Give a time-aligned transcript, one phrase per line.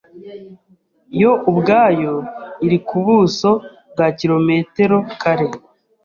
[1.21, 2.13] Yo ubwayo
[2.65, 3.51] iri ku buso
[3.91, 5.47] bwa kirometerokare